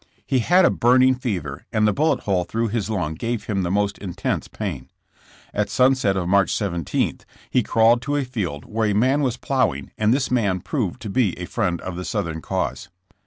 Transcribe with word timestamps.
He 0.25 0.39
had 0.39 0.65
a 0.65 0.71
burning 0.71 1.13
fever, 1.13 1.67
and 1.71 1.87
the 1.87 1.93
bullet 1.93 2.21
hole 2.21 2.43
through 2.43 2.69
his 2.69 2.89
lung 2.89 3.13
gave 3.13 3.43
him 3.43 3.61
the 3.61 3.69
most 3.69 3.99
intense 3.99 4.47
pain. 4.47 4.89
At 5.53 5.69
sunset 5.69 6.17
of 6.17 6.27
March 6.27 6.51
17, 6.55 7.19
he 7.51 7.61
crawled 7.61 8.01
to 8.01 8.15
a 8.15 8.23
field 8.25 8.65
where 8.65 8.89
a 8.89 8.93
man 8.93 9.21
was 9.21 9.37
ploughing 9.37 9.91
and 9.99 10.11
this 10.11 10.31
man 10.31 10.59
proved 10.59 11.03
to 11.03 11.09
be 11.11 11.37
a 11.37 11.45
friend 11.45 11.79
of 11.81 11.95
the 11.95 12.03
Southern 12.03 12.41
cause. 12.41 12.89